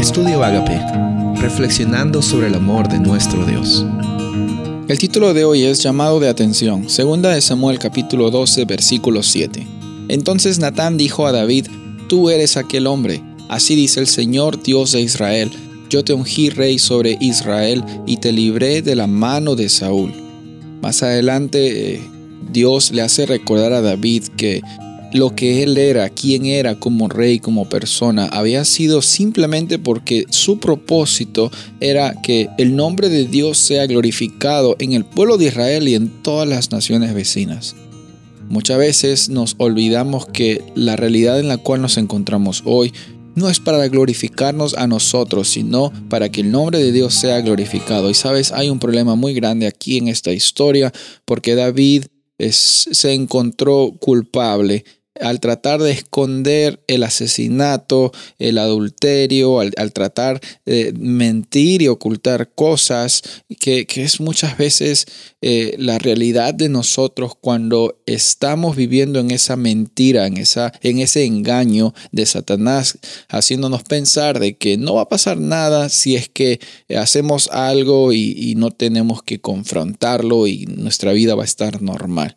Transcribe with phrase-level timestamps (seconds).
[0.00, 0.80] Estudio Agape,
[1.42, 3.84] reflexionando sobre el amor de nuestro Dios.
[4.88, 9.66] El título de hoy es Llamado de atención, segunda de Samuel capítulo 12, versículo 7.
[10.08, 11.66] Entonces Natán dijo a David,
[12.08, 15.50] Tú eres aquel hombre, así dice el Señor Dios de Israel,
[15.90, 20.14] yo te ungí rey sobre Israel y te libré de la mano de Saúl.
[20.80, 22.00] Más adelante eh,
[22.50, 24.62] Dios le hace recordar a David que
[25.12, 30.58] lo que él era, quién era como rey, como persona, había sido simplemente porque su
[30.58, 31.50] propósito
[31.80, 36.22] era que el nombre de Dios sea glorificado en el pueblo de Israel y en
[36.22, 37.74] todas las naciones vecinas.
[38.48, 42.92] Muchas veces nos olvidamos que la realidad en la cual nos encontramos hoy
[43.36, 48.10] no es para glorificarnos a nosotros, sino para que el nombre de Dios sea glorificado.
[48.10, 50.92] Y sabes, hay un problema muy grande aquí en esta historia
[51.24, 52.06] porque David
[52.48, 54.84] se encontró culpable
[55.18, 63.22] al tratar de esconder el asesinato, el adulterio, al, tratar de mentir y ocultar cosas,
[63.58, 65.06] que, es muchas veces
[65.42, 71.24] eh, la realidad de nosotros cuando estamos viviendo en esa mentira, en, esa, en ese
[71.24, 76.60] engaño de Satanás, haciéndonos pensar de que no va a pasar nada si es que
[76.96, 82.34] hacemos algo y no tenemos que confrontarlo y nuestra vida va a estar normal.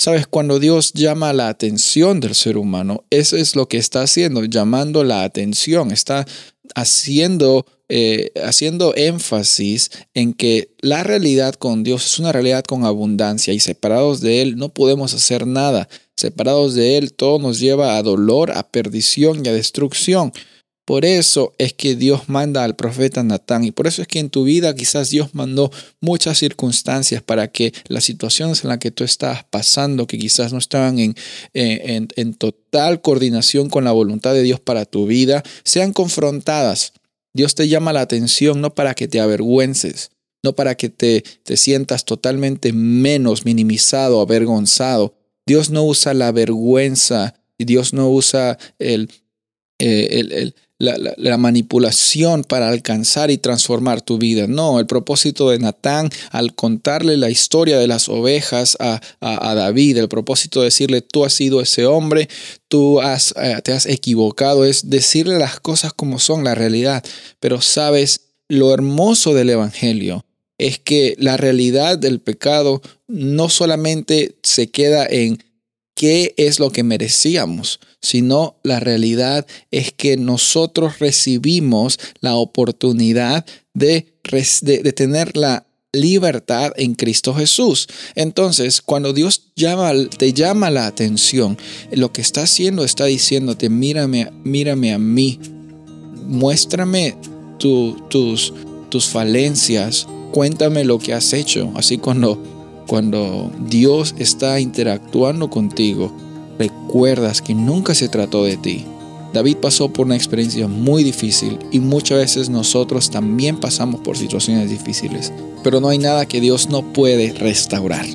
[0.00, 4.44] Sabes, cuando Dios llama la atención del ser humano, eso es lo que está haciendo,
[4.44, 6.24] llamando la atención, está
[6.76, 13.52] haciendo, eh, haciendo énfasis en que la realidad con Dios es una realidad con abundancia
[13.52, 15.88] y separados de Él no podemos hacer nada.
[16.16, 20.32] Separados de Él todo nos lleva a dolor, a perdición y a destrucción.
[20.88, 24.30] Por eso es que Dios manda al profeta Natán y por eso es que en
[24.30, 29.04] tu vida quizás Dios mandó muchas circunstancias para que las situaciones en las que tú
[29.04, 31.14] estás pasando, que quizás no estaban en,
[31.52, 36.94] en, en total coordinación con la voluntad de Dios para tu vida, sean confrontadas.
[37.34, 40.10] Dios te llama la atención no para que te avergüences,
[40.42, 45.12] no para que te, te sientas totalmente menos, minimizado, avergonzado.
[45.44, 49.10] Dios no usa la vergüenza y Dios no usa el,
[49.80, 54.46] eh, el, el la, manipulación para alcanzar y transformar tu vida.
[54.46, 60.08] No, el propósito de Natán al contarle la historia de las ovejas a, David, el
[60.08, 62.28] propósito de decirle, tú has sido ese hombre,
[62.68, 67.04] tú has, eh, te has equivocado, es decirle las cosas como son, la realidad.
[67.40, 70.24] Pero sabes, lo hermoso del Evangelio
[70.58, 75.42] es que la realidad del pecado no solamente se queda en
[75.98, 83.44] qué es lo que merecíamos, sino la realidad es que nosotros recibimos la oportunidad
[83.74, 84.06] de,
[84.62, 87.88] de, tener la libertad en Cristo Jesús.
[88.14, 91.58] Entonces, cuando Dios te llama la atención,
[91.90, 95.40] lo que está haciendo está diciéndote, mírame, mírame a mí,
[96.28, 97.16] muéstrame
[97.58, 98.52] tus,
[98.88, 101.72] tus falencias, cuéntame lo que has hecho.
[101.74, 102.57] Así cuando
[102.88, 106.10] cuando Dios está interactuando contigo,
[106.58, 108.86] recuerdas que nunca se trató de ti.
[109.34, 114.70] David pasó por una experiencia muy difícil y muchas veces nosotros también pasamos por situaciones
[114.70, 118.06] difíciles, pero no hay nada que Dios no puede restaurar.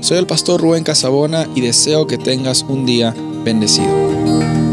[0.00, 3.14] Soy el pastor Rubén Casabona y deseo que tengas un día
[3.44, 4.67] bendecido.